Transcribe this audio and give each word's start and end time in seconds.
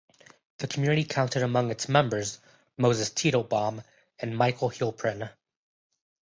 The 0.57 0.67
community 0.67 1.03
counted 1.03 1.43
among 1.43 1.69
its 1.69 1.87
members 1.87 2.39
Moses 2.75 3.11
Teitelbaum 3.11 3.83
and 4.17 4.35
Michael 4.35 4.71
Heilprin. 4.71 5.29